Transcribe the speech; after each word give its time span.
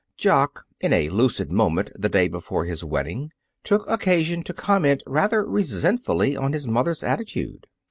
Jock, 0.17 0.65
in 0.79 0.93
a 0.93 1.09
lucid 1.11 1.51
moment 1.51 1.91
the 1.93 2.09
day 2.09 2.27
before 2.27 2.65
his 2.65 2.83
wedding, 2.83 3.29
took 3.63 3.87
occasion 3.87 4.41
to 4.45 4.51
comment 4.51 5.03
rather 5.05 5.45
resentfully 5.47 6.35
on 6.35 6.53
his 6.53 6.67
mother's 6.67 7.03
attitude. 7.03 7.67